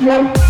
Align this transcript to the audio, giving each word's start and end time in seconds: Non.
Non. 0.00 0.49